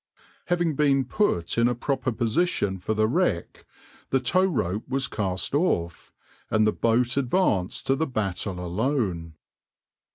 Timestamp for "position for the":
2.11-3.07